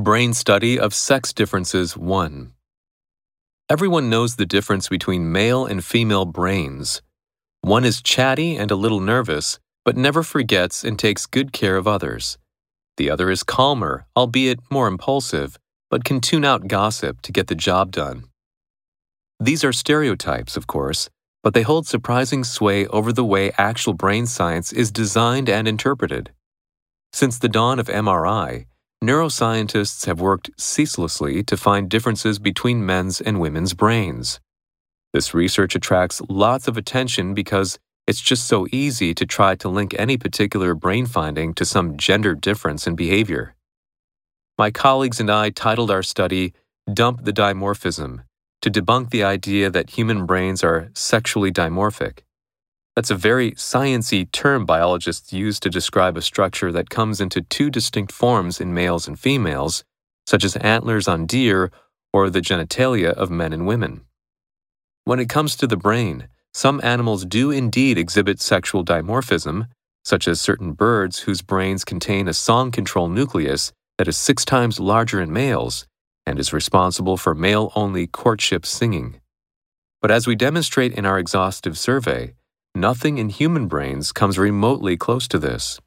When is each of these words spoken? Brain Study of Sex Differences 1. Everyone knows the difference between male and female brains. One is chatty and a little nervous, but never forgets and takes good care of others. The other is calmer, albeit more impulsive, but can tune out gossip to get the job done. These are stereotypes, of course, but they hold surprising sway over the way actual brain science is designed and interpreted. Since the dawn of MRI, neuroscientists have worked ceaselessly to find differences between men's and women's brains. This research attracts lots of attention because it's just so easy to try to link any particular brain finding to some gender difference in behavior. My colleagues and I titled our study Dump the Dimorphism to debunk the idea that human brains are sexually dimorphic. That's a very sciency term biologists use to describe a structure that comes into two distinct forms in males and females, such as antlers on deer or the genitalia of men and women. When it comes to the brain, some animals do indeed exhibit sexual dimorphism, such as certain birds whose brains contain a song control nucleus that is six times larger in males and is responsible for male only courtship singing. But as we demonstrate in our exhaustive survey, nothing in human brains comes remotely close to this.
Brain 0.00 0.32
Study 0.32 0.78
of 0.80 0.94
Sex 0.94 1.30
Differences 1.34 1.94
1. 1.94 2.54
Everyone 3.68 4.08
knows 4.08 4.36
the 4.36 4.46
difference 4.46 4.88
between 4.88 5.30
male 5.30 5.66
and 5.66 5.84
female 5.84 6.24
brains. 6.24 7.02
One 7.60 7.84
is 7.84 8.00
chatty 8.00 8.56
and 8.56 8.70
a 8.70 8.76
little 8.76 9.00
nervous, 9.00 9.58
but 9.84 9.98
never 9.98 10.22
forgets 10.22 10.84
and 10.84 10.98
takes 10.98 11.26
good 11.26 11.52
care 11.52 11.76
of 11.76 11.86
others. 11.86 12.38
The 12.96 13.10
other 13.10 13.30
is 13.30 13.42
calmer, 13.42 14.06
albeit 14.16 14.60
more 14.70 14.88
impulsive, 14.88 15.58
but 15.90 16.04
can 16.04 16.22
tune 16.22 16.46
out 16.46 16.66
gossip 16.66 17.20
to 17.20 17.30
get 17.30 17.48
the 17.48 17.54
job 17.54 17.92
done. 17.92 18.24
These 19.38 19.64
are 19.64 19.72
stereotypes, 19.72 20.56
of 20.56 20.66
course, 20.66 21.10
but 21.42 21.52
they 21.52 21.62
hold 21.62 21.86
surprising 21.86 22.42
sway 22.42 22.86
over 22.86 23.12
the 23.12 23.24
way 23.24 23.52
actual 23.58 23.92
brain 23.92 24.24
science 24.24 24.72
is 24.72 24.90
designed 24.90 25.50
and 25.50 25.68
interpreted. 25.68 26.30
Since 27.12 27.38
the 27.38 27.50
dawn 27.50 27.78
of 27.78 27.88
MRI, 27.88 28.64
neuroscientists 29.02 30.04
have 30.06 30.20
worked 30.20 30.50
ceaselessly 30.58 31.42
to 31.42 31.56
find 31.56 31.88
differences 31.88 32.38
between 32.38 32.84
men's 32.84 33.20
and 33.20 33.40
women's 33.40 33.72
brains. 33.72 34.40
This 35.12 35.32
research 35.32 35.74
attracts 35.74 36.20
lots 36.28 36.68
of 36.68 36.76
attention 36.76 37.32
because 37.32 37.78
it's 38.06 38.20
just 38.20 38.46
so 38.46 38.66
easy 38.70 39.14
to 39.14 39.24
try 39.24 39.54
to 39.56 39.68
link 39.68 39.94
any 39.98 40.16
particular 40.16 40.74
brain 40.74 41.06
finding 41.06 41.54
to 41.54 41.64
some 41.64 41.96
gender 41.96 42.34
difference 42.34 42.86
in 42.86 42.94
behavior. 42.94 43.54
My 44.58 44.70
colleagues 44.70 45.18
and 45.18 45.30
I 45.30 45.50
titled 45.50 45.90
our 45.90 46.02
study 46.02 46.52
Dump 46.92 47.24
the 47.24 47.32
Dimorphism 47.32 48.24
to 48.60 48.70
debunk 48.70 49.10
the 49.10 49.24
idea 49.24 49.70
that 49.70 49.90
human 49.90 50.26
brains 50.26 50.62
are 50.62 50.90
sexually 50.92 51.50
dimorphic. 51.50 52.18
That's 53.00 53.10
a 53.10 53.14
very 53.14 53.52
sciency 53.52 54.30
term 54.30 54.66
biologists 54.66 55.32
use 55.32 55.58
to 55.60 55.70
describe 55.70 56.18
a 56.18 56.20
structure 56.20 56.70
that 56.70 56.90
comes 56.90 57.18
into 57.18 57.40
two 57.40 57.70
distinct 57.70 58.12
forms 58.12 58.60
in 58.60 58.74
males 58.74 59.08
and 59.08 59.18
females, 59.18 59.84
such 60.26 60.44
as 60.44 60.54
antlers 60.56 61.08
on 61.08 61.24
deer 61.24 61.70
or 62.12 62.28
the 62.28 62.42
genitalia 62.42 63.12
of 63.14 63.30
men 63.30 63.54
and 63.54 63.66
women. 63.66 64.02
When 65.04 65.18
it 65.18 65.30
comes 65.30 65.56
to 65.56 65.66
the 65.66 65.78
brain, 65.78 66.28
some 66.52 66.78
animals 66.84 67.24
do 67.24 67.50
indeed 67.50 67.96
exhibit 67.96 68.38
sexual 68.38 68.84
dimorphism, 68.84 69.68
such 70.04 70.28
as 70.28 70.38
certain 70.38 70.72
birds 70.72 71.20
whose 71.20 71.40
brains 71.40 71.86
contain 71.86 72.28
a 72.28 72.34
song 72.34 72.70
control 72.70 73.08
nucleus 73.08 73.72
that 73.96 74.08
is 74.08 74.18
six 74.18 74.44
times 74.44 74.78
larger 74.78 75.22
in 75.22 75.32
males 75.32 75.86
and 76.26 76.38
is 76.38 76.52
responsible 76.52 77.16
for 77.16 77.34
male 77.34 77.72
only 77.74 78.06
courtship 78.06 78.66
singing. 78.66 79.22
But 80.02 80.10
as 80.10 80.26
we 80.26 80.36
demonstrate 80.36 80.92
in 80.92 81.06
our 81.06 81.18
exhaustive 81.18 81.78
survey, 81.78 82.34
nothing 82.74 83.18
in 83.18 83.28
human 83.28 83.66
brains 83.66 84.12
comes 84.12 84.38
remotely 84.38 84.96
close 84.96 85.26
to 85.28 85.38
this. 85.38 85.78